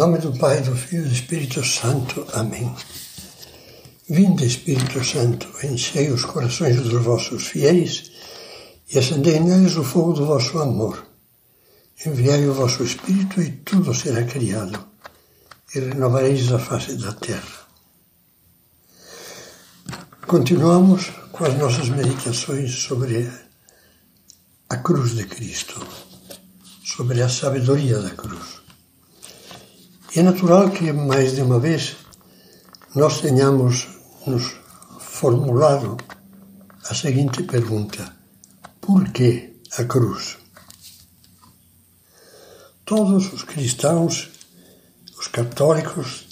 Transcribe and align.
nome 0.00 0.16
do 0.16 0.32
Pai, 0.32 0.62
do 0.62 0.74
Filho 0.74 1.04
e 1.04 1.08
do 1.08 1.12
Espírito 1.12 1.62
Santo. 1.62 2.26
Amém. 2.32 2.74
Vinde, 4.08 4.46
Espírito 4.46 5.04
Santo, 5.04 5.46
enchei 5.62 6.10
os 6.10 6.24
corações 6.24 6.76
dos 6.76 7.04
vossos 7.04 7.46
fiéis 7.48 8.10
e 8.90 8.98
acendei 8.98 9.38
neles 9.38 9.76
o 9.76 9.84
fogo 9.84 10.14
do 10.14 10.24
vosso 10.24 10.58
amor. 10.58 11.06
Enviai 12.06 12.48
o 12.48 12.54
vosso 12.54 12.82
Espírito 12.82 13.42
e 13.42 13.50
tudo 13.50 13.92
será 13.92 14.24
criado, 14.24 14.82
e 15.74 15.80
renovareis 15.80 16.50
a 16.50 16.58
face 16.58 16.94
da 16.94 17.12
terra. 17.12 17.60
Continuamos 20.26 21.12
com 21.30 21.44
as 21.44 21.58
nossas 21.58 21.90
meditações 21.90 22.72
sobre 22.72 23.30
a 24.66 24.76
cruz 24.78 25.14
de 25.14 25.26
Cristo, 25.26 25.86
sobre 26.82 27.20
a 27.20 27.28
sabedoria 27.28 27.98
da 27.98 28.10
cruz. 28.12 28.59
É 30.12 30.22
natural 30.22 30.70
que 30.70 30.92
mais 30.92 31.36
de 31.36 31.42
uma 31.42 31.60
vez 31.60 31.96
nós 32.96 33.20
tenhamos 33.20 33.86
nos 34.26 34.56
formulado 34.98 35.96
a 36.88 36.92
seguinte 36.92 37.44
pergunta: 37.44 38.12
por 38.80 39.08
que 39.12 39.60
a 39.78 39.84
cruz? 39.84 40.36
Todos 42.84 43.32
os 43.32 43.44
cristãos, 43.44 44.30
os 45.16 45.28
católicos, 45.28 46.26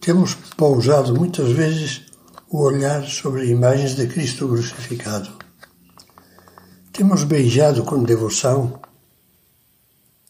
temos 0.00 0.34
pousado 0.56 1.12
muitas 1.12 1.50
vezes 1.50 2.02
o 2.48 2.62
olhar 2.62 3.02
sobre 3.08 3.50
imagens 3.50 3.96
de 3.96 4.06
Cristo 4.06 4.46
crucificado. 4.46 5.36
Temos 6.92 7.24
beijado 7.24 7.82
com 7.82 8.04
devoção 8.04 8.80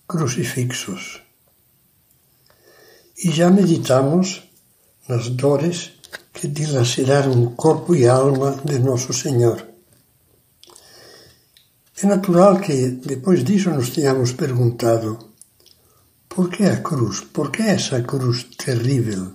crucifixos 0.09 1.26
e 3.25 3.31
já 3.31 3.51
meditamos 3.51 4.43
nas 5.09 5.29
dores 5.31 5.93
que 6.33 6.49
dilaceraram 6.49 7.45
o 7.45 7.51
corpo 7.53 7.95
e 7.95 8.07
alma 8.07 8.61
de 8.65 8.79
Nosso 8.79 9.13
Senhor. 9.13 9.67
É 12.03 12.07
natural 12.07 12.61
que, 12.61 12.89
depois 12.89 13.43
disso, 13.43 13.71
nos 13.71 13.91
tenhamos 13.91 14.33
perguntado: 14.33 15.19
por 16.29 16.51
que 16.51 16.65
a 16.65 16.83
cruz? 16.83 17.21
Por 17.21 17.51
que 17.51 17.63
essa 17.63 18.03
cruz 18.03 18.45
terrível? 18.59 19.33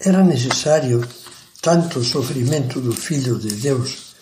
Era 0.00 0.24
necessário 0.24 1.06
tanto 1.60 2.02
sofrimento 2.02 2.80
do 2.80 2.92
Filho 2.92 3.38
de 3.38 3.54
Deus 3.56 4.14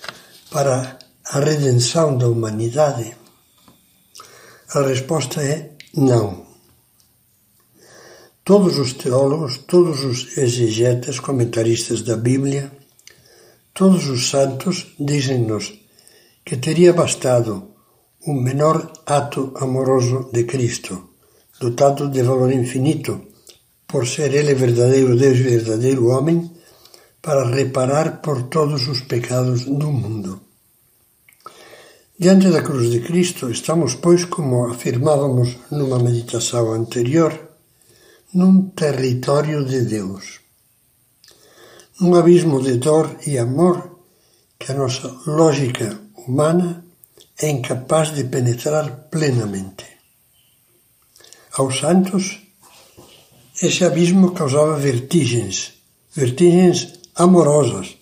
para 0.51 0.99
a 1.27 1.39
redenção 1.39 2.19
da 2.19 2.29
humanidade? 2.29 3.17
A 4.75 4.83
resposta 4.83 5.41
é 5.43 5.77
não. 5.95 6.50
Todos 8.51 8.81
os 8.81 8.95
teólogos, 8.95 9.59
todos 9.59 10.03
os 10.03 10.37
exegetas, 10.37 11.21
comentaristas 11.21 12.03
da 12.03 12.17
Bíblia, 12.17 12.65
todos 13.73 14.09
os 14.09 14.29
santos 14.29 14.89
dizem-nos 14.99 15.65
que 16.45 16.57
teria 16.57 16.93
bastado 16.93 17.53
o 18.27 18.33
menor 18.35 18.91
ato 19.07 19.53
amoroso 19.55 20.31
de 20.33 20.43
Cristo, 20.53 21.11
dotado 21.61 22.09
de 22.09 22.23
valor 22.25 22.51
infinito, 22.51 23.13
por 23.87 24.05
ser 24.05 24.35
ele 24.35 24.55
verdadeiro 24.55 25.17
Deus 25.17 25.39
e 25.39 25.43
verdadeiro 25.43 26.09
homem, 26.09 26.51
para 27.23 27.49
reparar 27.55 28.21
por 28.21 28.49
todos 28.55 28.89
os 28.89 29.03
pecados 29.03 29.65
do 29.65 29.93
mundo. 29.93 30.41
Diante 32.19 32.51
da 32.51 32.63
cruz 32.63 32.91
de 32.91 32.99
Cristo, 32.99 33.49
estamos, 33.49 33.95
pois, 33.95 34.25
como 34.25 34.67
afirmávamos 34.67 35.57
numa 35.71 36.01
meditação 36.01 36.73
anterior, 36.73 37.50
num 38.33 38.71
território 38.71 39.65
de 39.65 39.83
Deus. 39.83 40.41
Num 42.01 42.15
abismo 42.15 42.63
de 42.63 42.79
dor 42.79 43.17
e 43.27 43.39
amor 43.39 43.99
que 44.59 44.73
a 44.73 44.75
nossa 44.75 45.09
lógica 45.27 46.01
humana 46.15 46.85
é 47.39 47.49
incapaz 47.49 48.15
de 48.15 48.25
penetrar 48.25 49.09
plenamente. 49.11 49.85
Aos 51.53 51.79
santos, 51.79 52.39
esse 53.61 53.85
abismo 53.85 54.33
causava 54.33 54.79
vertigens, 54.79 55.73
vertigens 56.15 57.01
amorosas, 57.17 57.97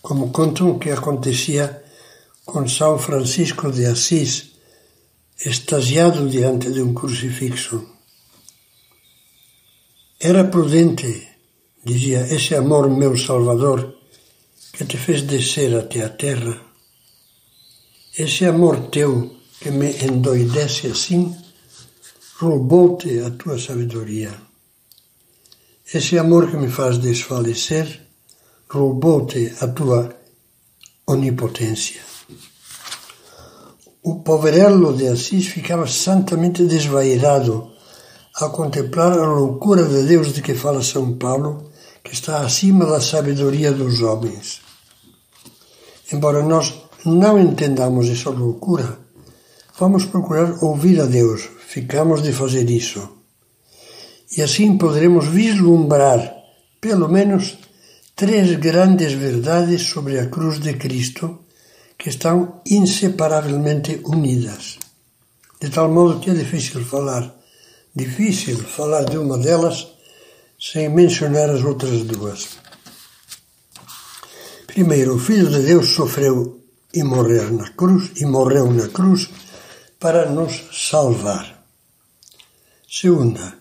como 0.00 0.30
contam 0.30 0.78
que 0.78 0.90
acontecia 0.90 1.82
com 2.44 2.66
São 2.68 2.98
Francisco 2.98 3.70
de 3.70 3.84
Assis, 3.84 4.52
extasiado 5.44 6.28
diante 6.28 6.72
de 6.72 6.80
um 6.80 6.94
crucifixo. 6.94 7.97
Era 10.20 10.50
prudente, 10.50 11.28
dizia, 11.84 12.26
esse 12.34 12.52
amor 12.56 12.90
meu 12.90 13.16
Salvador 13.16 13.94
que 14.72 14.84
te 14.84 14.96
fez 14.96 15.22
descer 15.22 15.76
até 15.76 16.02
a 16.02 16.08
terra. 16.08 16.60
Esse 18.18 18.44
amor 18.44 18.88
teu 18.90 19.36
que 19.60 19.70
me 19.70 19.92
endoidece 20.02 20.88
assim, 20.88 21.36
roubou-te 22.40 23.20
a 23.20 23.30
tua 23.30 23.60
sabedoria. 23.60 24.34
Esse 25.94 26.18
amor 26.18 26.50
que 26.50 26.56
me 26.56 26.68
faz 26.68 26.98
desfalecer, 26.98 28.00
roubou-te 28.68 29.54
a 29.60 29.68
tua 29.68 30.16
onipotência. 31.06 32.02
O 34.02 34.16
poverello 34.16 34.96
de 34.96 35.06
Assis 35.06 35.46
ficava 35.46 35.86
santamente 35.86 36.64
desvairado 36.66 37.77
ao 38.40 38.50
contemplar 38.50 39.18
a 39.18 39.26
loucura 39.26 39.84
de 39.84 40.04
Deus 40.04 40.32
de 40.32 40.40
que 40.42 40.54
fala 40.54 40.82
São 40.82 41.16
Paulo, 41.18 41.70
que 42.04 42.14
está 42.14 42.40
acima 42.40 42.86
da 42.86 43.00
sabedoria 43.00 43.72
dos 43.72 44.00
homens. 44.00 44.60
Embora 46.12 46.42
nós 46.42 46.72
não 47.04 47.38
entendamos 47.38 48.08
essa 48.08 48.30
loucura, 48.30 48.98
vamos 49.78 50.04
procurar 50.04 50.62
ouvir 50.62 51.00
a 51.00 51.06
Deus, 51.06 51.48
ficamos 51.66 52.22
de 52.22 52.32
fazer 52.32 52.70
isso. 52.70 53.08
E 54.36 54.42
assim 54.42 54.78
poderemos 54.78 55.26
vislumbrar, 55.26 56.32
pelo 56.80 57.08
menos, 57.08 57.58
três 58.14 58.56
grandes 58.56 59.12
verdades 59.12 59.82
sobre 59.82 60.18
a 60.18 60.26
cruz 60.26 60.60
de 60.60 60.74
Cristo 60.74 61.40
que 61.98 62.08
estão 62.08 62.60
inseparavelmente 62.64 64.00
unidas. 64.04 64.78
De 65.60 65.70
tal 65.70 65.88
modo 65.90 66.20
que 66.20 66.30
é 66.30 66.34
difícil 66.34 66.84
falar 66.84 67.37
Difícil 67.98 68.58
falar 68.58 69.06
de 69.06 69.18
uma 69.18 69.36
delas 69.36 69.88
sem 70.56 70.88
mencionar 70.88 71.50
as 71.50 71.64
outras 71.64 72.04
duas. 72.04 72.50
Primeiro, 74.68 75.16
o 75.16 75.18
Filho 75.18 75.50
de 75.50 75.62
Deus 75.62 75.88
sofreu 75.88 76.62
e 76.94 77.02
morreu 77.02 77.50
na 77.50 77.68
cruz 77.70 78.12
e 78.14 78.24
morreu 78.24 78.70
na 78.70 78.86
cruz 78.86 79.28
para 79.98 80.30
nos 80.30 80.52
salvar. 80.70 81.66
Segunda, 82.88 83.58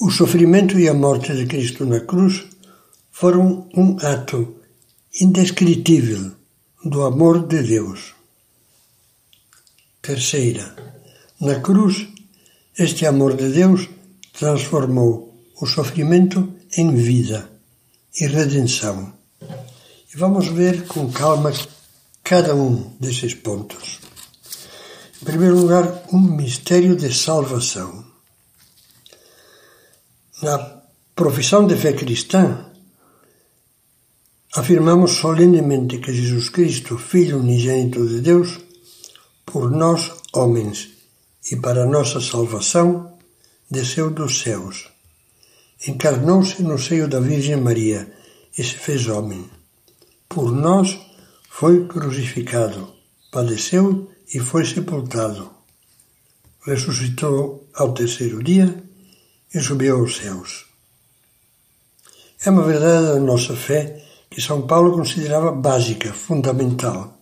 o 0.00 0.12
sofrimento 0.12 0.78
e 0.78 0.88
a 0.88 0.94
morte 0.94 1.34
de 1.34 1.44
Cristo 1.46 1.84
na 1.84 1.98
cruz 1.98 2.46
foram 3.10 3.68
um 3.74 3.96
ato 4.00 4.60
indescritível 5.20 6.36
do 6.84 7.02
amor 7.02 7.48
de 7.48 7.64
Deus. 7.64 8.14
Terceira, 10.00 10.76
na 11.40 11.58
cruz 11.58 12.06
este 12.78 13.06
amor 13.06 13.34
de 13.34 13.48
Deus 13.48 13.88
transformou 14.32 15.34
o 15.60 15.66
sofrimento 15.66 16.54
em 16.76 16.94
vida 16.94 17.50
e 18.20 18.26
redenção. 18.26 19.12
E 19.42 20.16
vamos 20.16 20.46
ver 20.46 20.86
com 20.86 21.10
calma 21.10 21.52
cada 22.22 22.54
um 22.54 22.96
desses 23.00 23.34
pontos. 23.34 23.98
Em 25.20 25.24
primeiro 25.24 25.58
lugar, 25.58 26.04
um 26.12 26.20
mistério 26.20 26.94
de 26.94 27.12
salvação. 27.12 28.06
Na 30.40 30.82
profissão 31.16 31.66
de 31.66 31.76
fé 31.76 31.92
cristã, 31.92 32.64
afirmamos 34.54 35.16
solenemente 35.16 35.98
que 35.98 36.12
Jesus 36.12 36.48
Cristo, 36.48 36.96
Filho 36.96 37.40
unigênito 37.40 38.06
de 38.06 38.20
Deus, 38.20 38.60
por 39.44 39.68
nós, 39.68 40.12
homens, 40.32 40.97
e 41.50 41.56
para 41.56 41.86
nossa 41.86 42.20
salvação 42.20 43.18
desceu 43.70 44.10
dos 44.10 44.40
céus. 44.40 44.90
Encarnou-se 45.86 46.62
no 46.62 46.78
seio 46.78 47.08
da 47.08 47.20
Virgem 47.20 47.56
Maria 47.56 48.12
e 48.56 48.64
se 48.64 48.74
fez 48.74 49.06
homem. 49.06 49.48
Por 50.28 50.50
nós 50.52 50.98
foi 51.48 51.86
crucificado, 51.86 52.92
padeceu 53.30 54.10
e 54.34 54.40
foi 54.40 54.64
sepultado. 54.64 55.50
Ressuscitou 56.66 57.68
ao 57.74 57.94
terceiro 57.94 58.42
dia 58.42 58.82
e 59.54 59.60
subiu 59.60 60.00
aos 60.00 60.16
céus. 60.16 60.66
É 62.44 62.50
uma 62.50 62.62
verdade 62.62 63.06
da 63.06 63.20
nossa 63.20 63.56
fé 63.56 64.04
que 64.30 64.40
São 64.40 64.66
Paulo 64.66 64.92
considerava 64.92 65.50
básica, 65.50 66.12
fundamental. 66.12 67.17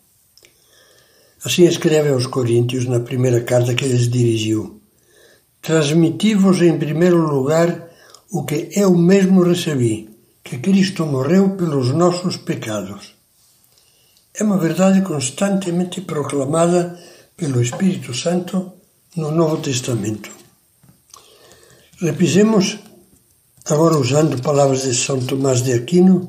Assim 1.47 1.65
escreve 1.65 2.09
aos 2.09 2.27
Coríntios 2.27 2.87
na 2.87 2.99
primeira 2.99 3.41
carta 3.41 3.73
que 3.73 3.87
lhes 3.87 4.11
dirigiu: 4.11 4.81
transmiti-vos 5.63 6.61
em 6.61 6.77
primeiro 6.77 7.19
lugar 7.19 7.89
o 8.33 8.45
que 8.45 8.71
eu 8.75 8.91
mesmo 8.93 9.45
recebi, 9.45 10.11
que 10.43 10.59
Cristo 10.59 11.07
morreu 11.07 11.51
pelos 11.51 11.93
nossos 11.93 12.37
pecados. 12.37 13.15
É 14.35 14.43
uma 14.43 14.59
verdade 14.59 15.03
constantemente 15.03 16.01
proclamada 16.01 16.99
pelo 17.37 17.63
Espírito 17.63 18.13
Santo 18.13 18.73
no 19.15 19.31
Novo 19.31 19.59
Testamento. 19.59 20.33
Repisemos, 22.01 22.81
agora 23.67 23.97
usando 23.97 24.43
palavras 24.43 24.83
de 24.83 24.97
São 24.97 25.21
Tomás 25.21 25.63
de 25.63 25.75
Aquino, 25.75 26.29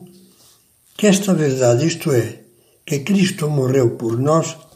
que 0.96 1.08
esta 1.08 1.34
verdade, 1.34 1.88
isto 1.88 2.12
é, 2.12 2.42
que 2.86 3.00
Cristo 3.00 3.50
morreu 3.50 3.98
por 3.98 4.20
nós, 4.20 4.67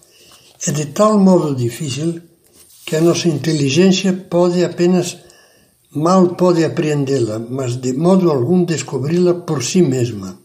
é 0.67 0.71
de 0.71 0.85
tal 0.87 1.17
modo 1.17 1.55
difícil 1.55 2.21
que 2.85 2.95
a 2.95 3.01
nossa 3.01 3.27
inteligência 3.27 4.13
pode 4.13 4.63
apenas 4.63 5.17
mal 5.93 6.35
pode 6.35 6.63
apreendê-la, 6.63 7.39
mas 7.39 7.75
de 7.77 7.93
modo 7.93 8.29
algum 8.29 8.63
descobri-la 8.63 9.33
por 9.33 9.63
si 9.63 9.81
mesma. 9.81 10.39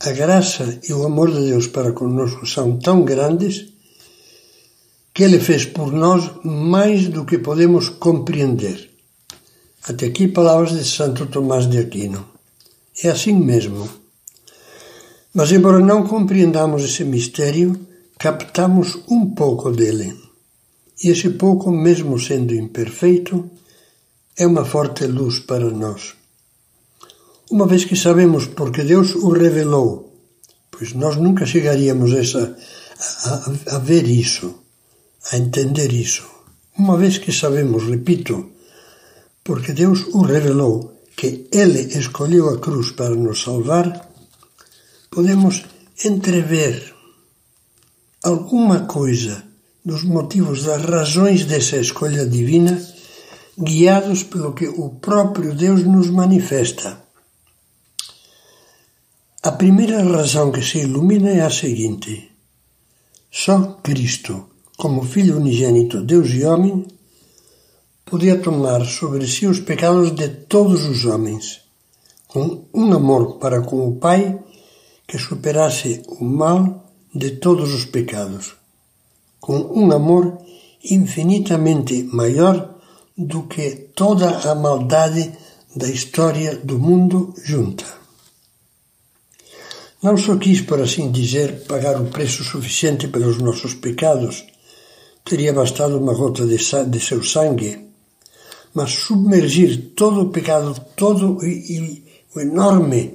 A 0.00 0.12
graça 0.12 0.78
e 0.88 0.92
o 0.92 1.04
amor 1.04 1.32
de 1.32 1.40
Deus 1.50 1.66
para 1.66 1.92
conosco 1.92 2.46
são 2.46 2.78
tão 2.78 3.04
grandes 3.04 3.66
que 5.12 5.24
Ele 5.24 5.40
fez 5.40 5.64
por 5.64 5.90
nós 5.92 6.30
mais 6.44 7.08
do 7.08 7.24
que 7.24 7.38
podemos 7.38 7.88
compreender. 7.88 8.90
Até 9.88 10.06
aqui 10.06 10.28
palavras 10.28 10.72
de 10.72 10.84
Santo 10.84 11.26
Tomás 11.26 11.68
de 11.68 11.78
Aquino. 11.78 12.24
É 13.02 13.08
assim 13.08 13.32
mesmo. 13.32 13.88
Mas, 15.34 15.50
embora 15.50 15.80
não 15.80 16.06
compreendamos 16.06 16.84
esse 16.84 17.04
mistério, 17.04 17.87
captamos 18.18 18.98
um 19.08 19.30
pouco 19.30 19.70
dele. 19.70 20.18
E 21.02 21.10
esse 21.10 21.30
pouco, 21.30 21.70
mesmo 21.70 22.18
sendo 22.18 22.52
imperfeito, 22.52 23.48
é 24.36 24.44
uma 24.46 24.64
forte 24.64 25.06
luz 25.06 25.38
para 25.38 25.70
nós. 25.70 26.14
Uma 27.50 27.66
vez 27.66 27.84
que 27.84 27.96
sabemos 27.96 28.46
porque 28.48 28.82
Deus 28.82 29.14
o 29.14 29.30
revelou, 29.30 30.12
pois 30.70 30.92
nós 30.94 31.16
nunca 31.16 31.46
chegaríamos 31.46 32.12
a, 32.12 32.18
essa, 32.18 32.56
a, 33.24 33.76
a 33.76 33.78
ver 33.78 34.06
isso, 34.08 34.52
a 35.30 35.38
entender 35.38 35.92
isso. 35.92 36.26
Uma 36.76 36.96
vez 36.96 37.18
que 37.18 37.32
sabemos, 37.32 37.84
repito, 37.84 38.50
porque 39.44 39.72
Deus 39.72 40.06
o 40.12 40.22
revelou, 40.22 41.02
que 41.16 41.48
Ele 41.52 41.80
escolheu 41.96 42.48
a 42.48 42.58
cruz 42.58 42.90
para 42.90 43.14
nos 43.14 43.42
salvar, 43.42 44.10
podemos 45.10 45.64
entrever 46.04 46.97
alguma 48.22 48.80
coisa 48.86 49.44
dos 49.84 50.02
motivos, 50.02 50.64
das 50.64 50.82
razões 50.84 51.44
dessa 51.44 51.76
escolha 51.76 52.26
divina, 52.26 52.80
guiados 53.58 54.22
pelo 54.22 54.52
que 54.52 54.66
o 54.66 54.90
próprio 54.90 55.54
Deus 55.54 55.82
nos 55.84 56.10
manifesta. 56.10 57.02
A 59.42 59.52
primeira 59.52 60.02
razão 60.02 60.50
que 60.50 60.62
se 60.62 60.78
ilumina 60.78 61.30
é 61.30 61.40
a 61.40 61.50
seguinte: 61.50 62.30
só 63.30 63.78
Cristo, 63.82 64.50
como 64.76 65.04
Filho 65.04 65.38
unigênito, 65.38 66.02
Deus 66.02 66.28
e 66.30 66.44
homem, 66.44 66.86
podia 68.04 68.38
tomar 68.40 68.84
sobre 68.84 69.26
si 69.26 69.46
os 69.46 69.60
pecados 69.60 70.14
de 70.14 70.28
todos 70.28 70.84
os 70.84 71.04
homens, 71.04 71.60
com 72.26 72.64
um 72.74 72.92
amor 72.92 73.38
para 73.38 73.62
com 73.62 73.88
o 73.88 73.96
Pai 73.96 74.38
que 75.06 75.18
superasse 75.18 76.02
o 76.20 76.24
mal 76.24 76.87
de 77.14 77.32
todos 77.32 77.72
os 77.72 77.84
pecados 77.84 78.58
com 79.40 79.58
um 79.74 79.90
amor 79.92 80.38
infinitamente 80.84 82.02
maior 82.12 82.74
do 83.16 83.44
que 83.44 83.70
toda 83.94 84.28
a 84.50 84.54
maldade 84.54 85.32
da 85.74 85.88
história 85.88 86.56
do 86.56 86.78
mundo 86.78 87.34
junta. 87.44 87.84
Não 90.02 90.16
só 90.16 90.36
quis, 90.36 90.60
por 90.60 90.80
assim 90.80 91.10
dizer, 91.10 91.64
pagar 91.66 92.00
o 92.00 92.06
preço 92.06 92.44
suficiente 92.44 93.08
pelos 93.08 93.38
nossos 93.38 93.74
pecados, 93.74 94.44
teria 95.24 95.52
bastado 95.52 95.98
uma 95.98 96.14
gota 96.14 96.46
de, 96.46 96.56
de 96.56 97.00
seu 97.00 97.22
sangue, 97.24 97.86
mas 98.72 98.90
submergir 98.90 99.92
todo 99.96 100.20
o 100.20 100.30
pecado, 100.30 100.78
todo 100.94 101.44
e, 101.44 102.04
o 102.34 102.40
enorme 102.40 103.14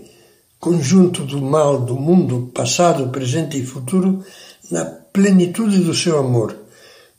conjunto 0.63 1.25
do 1.25 1.41
mal 1.41 1.81
do 1.81 1.95
mundo, 1.95 2.49
passado, 2.53 3.09
presente 3.09 3.57
e 3.57 3.65
futuro, 3.65 4.23
na 4.71 4.85
plenitude 4.85 5.79
do 5.79 5.93
seu 5.93 6.17
amor, 6.17 6.55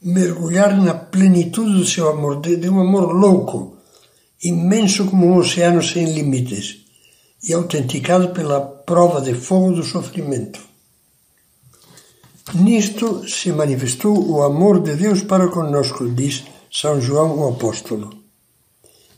mergulhar 0.01 0.75
na 0.81 0.95
plenitude 0.95 1.75
do 1.75 1.85
seu 1.85 2.09
amor, 2.09 2.41
de, 2.41 2.57
de 2.57 2.71
um 2.71 2.81
amor 2.81 3.13
louco, 3.13 3.77
imenso 4.43 5.05
como 5.05 5.27
um 5.27 5.37
oceano 5.37 5.83
sem 5.83 6.07
limites, 6.15 6.87
e 7.47 7.53
autenticado 7.53 8.31
pela 8.31 8.63
prova 8.63 9.21
de 9.21 9.35
fogo 9.35 9.73
do 9.73 9.83
sofrimento. 9.83 10.61
Nisto 12.55 13.29
se 13.29 13.53
manifestou 13.53 14.27
o 14.27 14.43
amor 14.43 14.81
de 14.81 14.95
Deus 14.97 15.21
para 15.23 15.49
conosco, 15.49 16.09
diz 16.09 16.45
São 16.73 16.99
João 16.99 17.41
o 17.41 17.49
Apóstolo, 17.49 18.09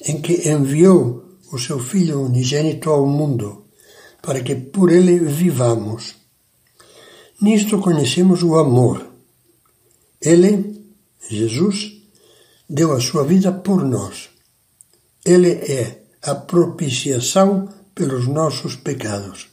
em 0.05 0.21
que 0.21 0.51
enviou 0.51 1.39
o 1.53 1.59
seu 1.61 1.79
Filho 1.79 2.23
unigênito 2.23 2.91
ao 2.91 3.07
mundo, 3.07 3.66
para 4.27 4.43
que 4.43 4.57
por 4.57 4.91
ele 4.91 5.21
vivamos. 5.21 6.17
Nisto 7.41 7.79
conhecemos 7.79 8.43
o 8.43 8.57
amor. 8.57 9.07
Ele, 10.21 10.85
Jesus, 11.31 11.93
deu 12.69 12.93
a 12.93 13.01
sua 13.01 13.23
vida 13.23 13.53
por 13.53 13.85
nós. 13.85 14.29
Ele 15.25 15.53
é 15.53 16.03
a 16.23 16.35
propiciação 16.35 17.73
pelos 17.95 18.27
nossos 18.27 18.75
pecados. 18.75 19.47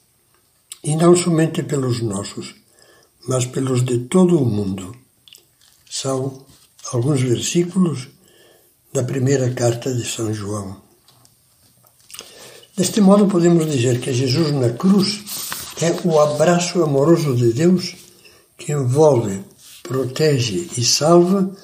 E 0.83 0.95
não 0.95 1.15
somente 1.15 1.61
pelos 1.61 2.01
nossos, 2.01 2.55
mas 3.27 3.45
pelos 3.45 3.85
de 3.85 3.99
todo 4.05 4.41
o 4.41 4.45
mundo. 4.45 4.95
São 5.87 6.47
alguns 6.91 7.21
versículos 7.21 8.07
da 8.91 9.03
primeira 9.03 9.53
carta 9.53 9.93
de 9.93 10.03
São 10.03 10.33
João. 10.33 10.81
Deste 12.75 12.99
modo, 13.01 13.27
podemos 13.27 13.69
dizer 13.71 13.99
que 13.99 14.11
Jesus 14.11 14.51
na 14.51 14.71
cruz 14.71 15.23
é 15.79 15.95
o 16.07 16.19
abraço 16.19 16.81
amoroso 16.81 17.35
de 17.35 17.53
Deus 17.53 17.95
que 18.57 18.71
envolve, 18.71 19.41
protege 19.83 20.69
e 20.75 20.83
salva 20.83 21.55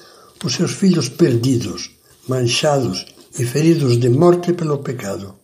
os 0.44 0.54
seus 0.54 0.70
filhos 0.70 1.08
perdidos, 1.08 1.90
manchados 2.28 3.06
e 3.36 3.44
feridos 3.44 3.98
de 3.98 4.08
morte 4.08 4.52
pelo 4.52 4.78
pecado. 4.78 5.34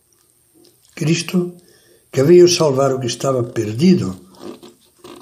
Cristo, 0.95 1.53
que 2.11 2.23
veio 2.23 2.47
salvar 2.47 2.93
o 2.93 2.99
que 2.99 3.07
estava 3.07 3.43
perdido, 3.43 4.15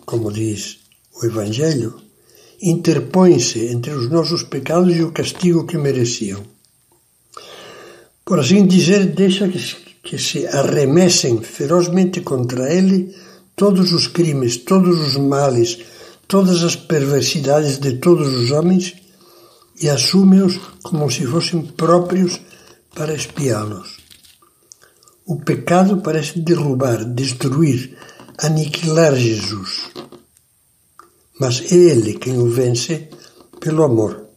como 0.06 0.32
diz 0.32 0.78
o 1.16 1.26
Evangelho, 1.26 2.00
interpõe-se 2.62 3.66
entre 3.66 3.94
os 3.94 4.12
nossos 4.12 4.44
pecados 4.44 4.96
e 4.96 5.02
o 5.02 5.12
castigo 5.12 5.66
que 5.66 5.78
mereciam. 5.78 6.44
Por 8.24 8.40
assim 8.40 8.66
dizer, 8.66 9.08
deixa 9.08 9.48
que, 9.48 9.60
que 10.06 10.20
se 10.20 10.46
arremessem 10.46 11.42
ferozmente 11.42 12.22
contra 12.22 12.72
ele 12.72 13.14
todos 13.56 13.92
os 13.92 14.08
crimes, 14.08 14.58
todos 14.58 15.00
os 15.00 15.18
males, 15.18 15.80
todas 16.28 16.64
as 16.64 16.76
perversidades 16.76 17.80
de 17.80 17.94
todos 17.98 18.32
os 18.32 18.52
homens 18.52 18.94
e 19.82 19.90
assume-os 19.90 20.58
como 20.84 21.10
se 21.10 21.26
fossem 21.26 21.62
próprios 21.64 22.40
para 22.94 23.16
espiá-los. 23.16 23.98
O 25.26 25.38
pecado 25.42 26.02
parece 26.02 26.40
derrubar, 26.40 27.04
destruir, 27.04 27.98
aniquilar 28.38 29.16
Jesus. 29.16 29.90
Mas 31.40 31.72
é 31.72 31.76
Ele 31.76 32.14
quem 32.14 32.38
o 32.38 32.48
vence 32.48 33.10
pelo 33.60 33.84
amor, 33.84 34.28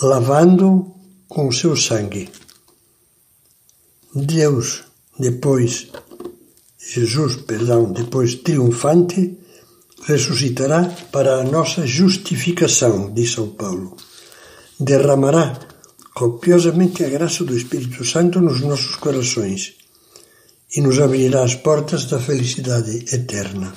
lavando-o 0.00 0.94
com 1.28 1.48
o 1.48 1.52
seu 1.52 1.76
sangue. 1.76 2.30
Deus, 4.14 4.84
depois 5.18 5.88
Jesus, 6.78 7.36
perdão, 7.36 7.92
depois 7.92 8.36
triunfante, 8.36 9.38
ressuscitará 10.06 10.84
para 11.10 11.40
a 11.40 11.44
nossa 11.44 11.86
justificação, 11.86 13.12
diz 13.12 13.32
São 13.32 13.48
Paulo. 13.48 13.96
Derramará 14.78 15.58
copiosamente 16.14 17.02
a 17.02 17.08
graça 17.08 17.42
do 17.42 17.56
Espírito 17.56 18.04
Santo 18.04 18.40
nos 18.40 18.60
nossos 18.60 18.96
corações 18.96 19.74
e 20.76 20.80
nos 20.80 21.00
abrirá 21.00 21.42
as 21.42 21.54
portas 21.54 22.04
da 22.04 22.20
felicidade 22.20 23.06
eterna. 23.12 23.74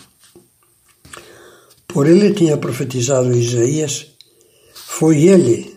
Por 1.88 2.08
ele 2.08 2.34
tinha 2.34 2.58
profetizado 2.58 3.34
Isaías, 3.34 4.08
foi 4.74 5.24
ele, 5.24 5.77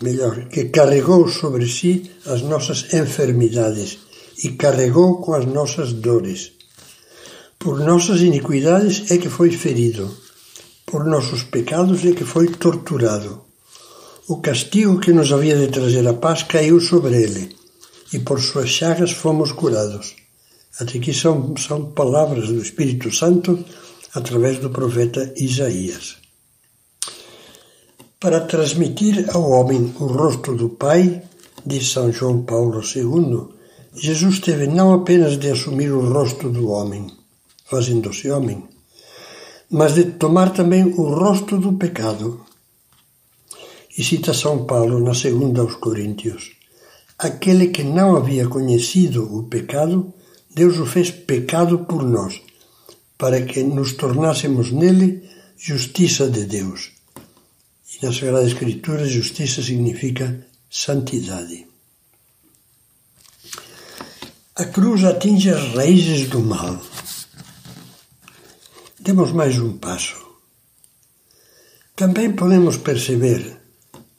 melhor, 0.00 0.48
que 0.48 0.66
carregou 0.66 1.28
sobre 1.28 1.66
si 1.66 2.10
as 2.26 2.42
nossas 2.42 2.92
enfermidades 2.92 3.98
e 4.44 4.50
carregou 4.50 5.20
com 5.20 5.34
as 5.34 5.46
nossas 5.46 5.92
dores 5.92 6.56
por 7.58 7.80
nossas 7.80 8.20
iniquidades 8.20 9.10
é 9.10 9.18
que 9.18 9.28
foi 9.28 9.50
ferido, 9.50 10.08
por 10.84 11.04
nossos 11.04 11.42
pecados 11.42 12.04
é 12.04 12.12
que 12.12 12.24
foi 12.24 12.46
torturado. 12.48 13.42
O 14.28 14.40
castigo 14.40 15.00
que 15.00 15.12
nos 15.12 15.32
havia 15.32 15.56
de 15.56 15.68
trazer 15.68 16.06
a 16.06 16.14
paz 16.14 16.42
caiu 16.42 16.80
sobre 16.80 17.20
ele, 17.20 17.56
e 18.12 18.18
por 18.20 18.40
suas 18.40 18.68
chagas 18.68 19.10
fomos 19.10 19.52
curados. 19.52 20.14
Até 20.78 20.98
aqui 20.98 21.12
são, 21.12 21.56
são 21.56 21.86
palavras 21.86 22.48
do 22.48 22.60
Espírito 22.60 23.10
Santo 23.10 23.64
através 24.14 24.58
do 24.58 24.70
profeta 24.70 25.32
Isaías. 25.36 26.25
Para 28.18 28.40
transmitir 28.46 29.26
ao 29.34 29.50
homem 29.50 29.94
o 30.00 30.06
rosto 30.06 30.54
do 30.54 30.70
Pai, 30.70 31.22
diz 31.66 31.92
São 31.92 32.10
João 32.10 32.44
Paulo 32.44 32.80
II, 32.80 33.54
Jesus 33.94 34.40
teve 34.40 34.66
não 34.66 34.94
apenas 34.94 35.36
de 35.36 35.50
assumir 35.50 35.92
o 35.92 36.00
rosto 36.00 36.48
do 36.48 36.70
homem, 36.70 37.08
fazendo-se 37.66 38.30
homem, 38.30 38.64
mas 39.70 39.94
de 39.94 40.04
tomar 40.12 40.54
também 40.54 40.84
o 40.84 41.02
rosto 41.02 41.58
do 41.58 41.74
pecado. 41.74 42.40
E 43.98 44.02
cita 44.02 44.32
São 44.32 44.64
Paulo 44.64 44.98
na 44.98 45.12
segunda 45.12 45.60
aos 45.60 45.74
Coríntios: 45.74 46.52
Aquele 47.18 47.68
que 47.68 47.84
não 47.84 48.16
havia 48.16 48.48
conhecido 48.48 49.24
o 49.30 49.42
pecado, 49.42 50.10
Deus 50.54 50.78
o 50.78 50.86
fez 50.86 51.10
pecado 51.10 51.80
por 51.80 52.02
nós, 52.02 52.40
para 53.18 53.42
que 53.42 53.62
nos 53.62 53.92
tornássemos 53.92 54.72
nele 54.72 55.22
justiça 55.58 56.30
de 56.30 56.46
Deus. 56.46 56.95
E 57.96 58.04
na 58.04 58.12
Sagrada 58.12 58.46
Escritura, 58.46 59.06
justiça 59.06 59.62
significa 59.62 60.46
santidade. 60.68 61.66
A 64.54 64.64
cruz 64.66 65.04
atinge 65.04 65.50
as 65.50 65.74
raízes 65.74 66.28
do 66.28 66.40
mal. 66.40 66.80
Demos 69.00 69.32
mais 69.32 69.58
um 69.58 69.78
passo. 69.78 70.16
Também 71.94 72.32
podemos 72.32 72.76
perceber, 72.76 73.56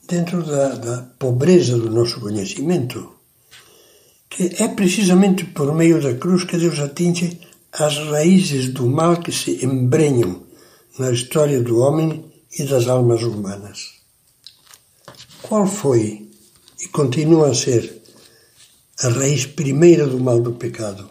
dentro 0.07 0.43
da, 0.43 0.69
da 0.69 1.01
pobreza 1.19 1.77
do 1.77 1.91
nosso 1.91 2.19
conhecimento, 2.19 3.15
que 4.29 4.55
é 4.59 4.67
precisamente 4.69 5.45
por 5.45 5.73
meio 5.75 6.01
da 6.01 6.15
cruz 6.15 6.43
que 6.43 6.57
Deus 6.57 6.79
atinge 6.79 7.39
as 7.71 7.97
raízes 8.09 8.73
do 8.73 8.87
mal 8.87 9.17
que 9.17 9.31
se 9.31 9.63
embrenham 9.63 10.43
na 10.97 11.11
história 11.11 11.61
do 11.61 11.79
homem 11.79 12.25
e 12.59 12.63
das 12.65 12.87
almas 12.87 13.21
humanas. 13.23 13.95
Qual 15.41 15.65
foi 15.65 16.29
e 16.79 16.87
continua 16.89 17.49
a 17.49 17.55
ser 17.55 18.01
a 18.99 19.09
raiz 19.09 19.45
primeira 19.45 20.07
do 20.07 20.19
mal 20.19 20.41
do 20.41 20.53
pecado? 20.53 21.09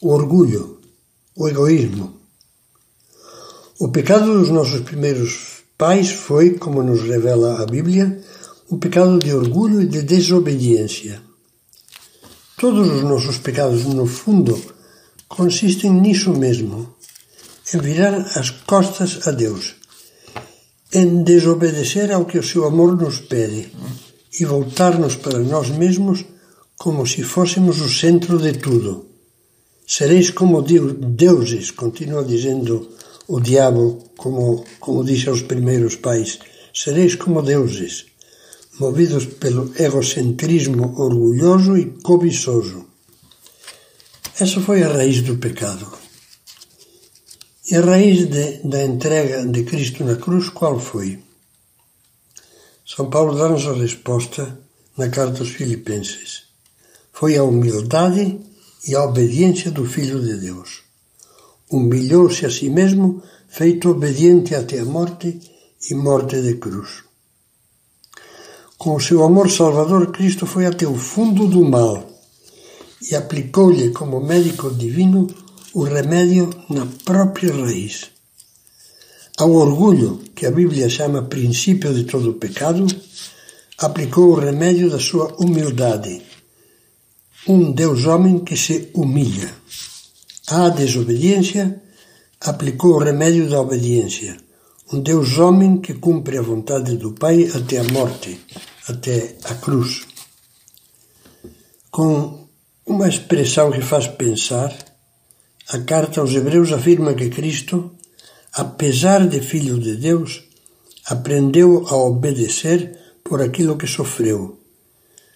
O 0.00 0.10
orgulho, 0.10 0.80
o 1.36 1.48
egoísmo. 1.48 2.20
O 3.78 3.88
pecado 3.88 4.38
dos 4.38 4.50
nossos 4.50 4.80
primeiros 4.80 5.64
pais 5.76 6.10
foi, 6.10 6.58
como 6.58 6.82
nos 6.82 7.02
revela 7.02 7.62
a 7.62 7.66
Bíblia, 7.66 8.22
um 8.70 8.78
pecado 8.78 9.18
de 9.18 9.32
orgulho 9.32 9.82
e 9.82 9.86
de 9.86 10.02
desobediência. 10.02 11.22
Todos 12.56 12.88
os 12.88 13.02
nossos 13.02 13.38
pecados, 13.38 13.84
no 13.84 14.06
fundo, 14.06 14.60
consistem 15.28 15.92
nisso 15.92 16.32
mesmo, 16.32 16.93
em 17.72 17.78
virar 17.78 18.14
as 18.36 18.50
costas 18.50 19.26
a 19.26 19.30
Deus, 19.30 19.76
em 20.92 21.22
desobedecer 21.22 22.12
ao 22.12 22.24
que 22.24 22.38
o 22.38 22.42
seu 22.42 22.64
amor 22.64 22.96
nos 22.96 23.20
pede 23.20 23.72
e 24.38 24.44
voltar-nos 24.44 25.16
para 25.16 25.38
nós 25.38 25.70
mesmos 25.70 26.24
como 26.76 27.06
se 27.06 27.22
fôssemos 27.22 27.80
o 27.80 27.88
centro 27.88 28.38
de 28.38 28.52
tudo. 28.52 29.06
Sereis 29.86 30.30
como 30.30 30.62
deuses, 30.62 31.70
continua 31.70 32.24
dizendo 32.24 32.90
o 33.28 33.40
diabo, 33.40 34.04
como, 34.16 34.64
como 34.80 35.04
disse 35.04 35.28
aos 35.28 35.42
primeiros 35.42 35.96
pais, 35.96 36.38
sereis 36.72 37.14
como 37.14 37.42
deuses, 37.42 38.06
movidos 38.78 39.26
pelo 39.26 39.72
egocentrismo 39.78 40.94
orgulhoso 41.00 41.76
e 41.76 41.86
cobiçoso. 42.02 42.86
Essa 44.38 44.60
foi 44.60 44.82
a 44.82 44.88
raiz 44.88 45.22
do 45.22 45.36
pecado. 45.36 46.03
E 47.66 47.76
a 47.76 47.80
raiz 47.80 48.28
de, 48.28 48.58
da 48.62 48.84
entrega 48.84 49.46
de 49.46 49.64
Cristo 49.64 50.04
na 50.04 50.16
cruz, 50.16 50.50
qual 50.50 50.78
foi? 50.78 51.18
São 52.84 53.08
Paulo 53.08 53.34
dá-nos 53.34 53.66
a 53.66 53.72
resposta 53.72 54.58
na 54.98 55.08
carta 55.08 55.40
aos 55.40 55.48
Filipenses. 55.48 56.42
Foi 57.10 57.38
a 57.38 57.42
humildade 57.42 58.38
e 58.86 58.94
a 58.94 59.02
obediência 59.02 59.70
do 59.70 59.86
Filho 59.86 60.20
de 60.20 60.36
Deus. 60.36 60.82
Humilhou-se 61.70 62.44
a 62.44 62.50
si 62.50 62.68
mesmo, 62.68 63.22
feito 63.48 63.88
obediente 63.88 64.54
até 64.54 64.80
a 64.80 64.84
morte 64.84 65.40
e 65.90 65.94
morte 65.94 66.42
de 66.42 66.56
cruz. 66.56 67.02
Com 68.76 68.96
o 68.96 69.00
seu 69.00 69.24
amor 69.24 69.50
salvador, 69.50 70.12
Cristo 70.12 70.44
foi 70.44 70.66
até 70.66 70.86
o 70.86 70.96
fundo 70.96 71.48
do 71.48 71.64
mal 71.64 72.10
e 73.10 73.16
aplicou-lhe 73.16 73.90
como 73.90 74.20
médico 74.20 74.70
divino 74.70 75.26
o 75.74 75.82
remédio 75.82 76.50
na 76.70 76.86
própria 77.04 77.52
raiz. 77.52 78.10
Ao 79.36 79.50
orgulho, 79.50 80.22
que 80.34 80.46
a 80.46 80.50
Bíblia 80.50 80.88
chama 80.88 81.22
princípio 81.22 81.92
de 81.92 82.04
todo 82.04 82.30
o 82.30 82.34
pecado, 82.34 82.86
aplicou 83.78 84.30
o 84.30 84.38
remédio 84.38 84.88
da 84.88 85.00
sua 85.00 85.34
humildade. 85.36 86.22
Um 87.48 87.72
Deus-homem 87.72 88.38
que 88.38 88.56
se 88.56 88.90
humilha. 88.94 89.52
À 90.46 90.68
desobediência, 90.68 91.82
aplicou 92.40 92.94
o 92.94 92.98
remédio 92.98 93.50
da 93.50 93.60
obediência. 93.60 94.36
Um 94.92 95.00
Deus-homem 95.00 95.80
que 95.80 95.94
cumpre 95.94 96.38
a 96.38 96.42
vontade 96.42 96.96
do 96.96 97.12
Pai 97.12 97.50
até 97.52 97.78
a 97.78 97.84
morte, 97.84 98.40
até 98.86 99.36
a 99.42 99.54
cruz. 99.56 100.06
Com 101.90 102.46
uma 102.86 103.08
expressão 103.08 103.72
que 103.72 103.80
faz 103.80 104.06
pensar, 104.06 104.72
a 105.68 105.78
carta 105.78 106.20
aos 106.20 106.32
Hebreus 106.32 106.72
afirma 106.72 107.14
que 107.14 107.30
Cristo, 107.30 107.92
apesar 108.52 109.26
de 109.26 109.40
Filho 109.40 109.78
de 109.78 109.96
Deus, 109.96 110.44
aprendeu 111.06 111.86
a 111.88 111.96
obedecer 111.96 112.98
por 113.22 113.40
aquilo 113.40 113.76
que 113.76 113.86
sofreu. 113.86 114.58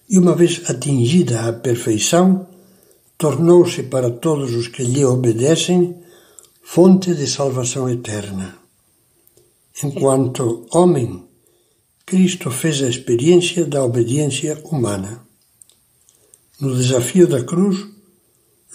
E 0.08 0.18
uma 0.18 0.35
vez 0.35 0.62
atingida 0.68 1.49
a 1.49 1.52
perfeição, 1.52 2.47
tornou-se 3.16 3.82
para 3.85 4.11
todos 4.11 4.54
os 4.54 4.68
que 4.68 4.82
lhe 4.82 5.04
obedecem 5.04 5.97
fonte 6.62 7.14
de 7.14 7.26
salvação 7.26 7.88
eterna. 7.88 8.58
Enquanto 9.82 10.66
homem, 10.73 11.25
Cristo 12.04 12.50
fez 12.50 12.82
a 12.82 12.88
experiência 12.88 13.64
da 13.64 13.85
obediência 13.85 14.61
humana 14.64 15.28
no 16.61 16.75
desafio 16.75 17.28
da 17.28 17.44
cruz, 17.44 17.87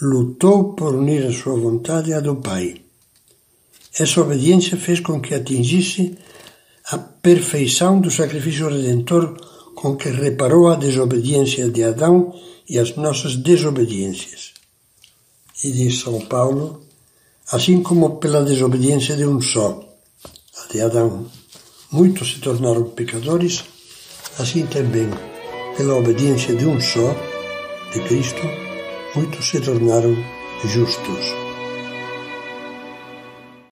lutou 0.04 0.74
por 0.74 0.94
unir 0.94 1.24
a 1.26 1.32
sua 1.32 1.56
vontade 1.58 2.12
à 2.12 2.20
do 2.20 2.36
Pai. 2.36 2.82
Essa 3.98 4.20
obediência 4.20 4.76
fez 4.76 5.00
com 5.00 5.20
que 5.20 5.34
atingisse 5.34 6.18
a 6.86 6.98
perfeição 6.98 8.00
do 8.00 8.10
sacrifício 8.10 8.68
redentor 8.68 9.34
com 9.74 9.96
que 9.96 10.08
reparou 10.10 10.68
a 10.68 10.76
desobediência 10.76 11.68
de 11.70 11.82
Adão 11.82 12.34
e 12.68 12.78
as 12.78 12.96
nossas 12.96 13.36
desobediências. 13.36 14.52
E 15.62 15.70
diz 15.72 16.00
São 16.00 16.20
Paulo, 16.26 16.82
assim 17.50 17.82
como 17.82 18.16
pela 18.18 18.44
desobediência 18.44 19.16
de 19.16 19.24
um 19.24 19.40
só, 19.40 19.82
a 20.58 20.72
de 20.72 20.80
Adão, 20.80 21.26
muitos 21.90 22.34
se 22.34 22.40
tornaram 22.40 22.90
pecadores, 22.90 23.64
assim 24.38 24.66
também 24.66 25.08
pela 25.76 25.96
obediência 25.96 26.54
de 26.54 26.66
um 26.66 26.80
só, 26.80 27.14
de 27.92 28.00
Cristo, 28.00 28.63
muitos 29.14 29.48
se 29.48 29.60
tornaram 29.60 30.16
justos. 30.64 31.43